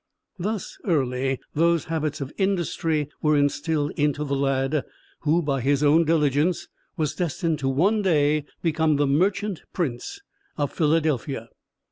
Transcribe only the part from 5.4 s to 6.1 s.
by his own